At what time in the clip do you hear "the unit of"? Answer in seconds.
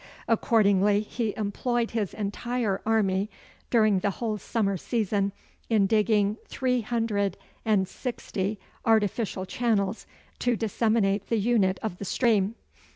11.29-11.99